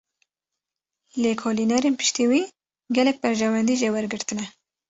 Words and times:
Lêkolînerên 1.21 1.93
piştî 1.99 2.25
wî, 2.31 2.41
gelek 2.95 3.17
berjewendî 3.23 3.73
jê 3.81 3.89
wergirtine 3.95 4.45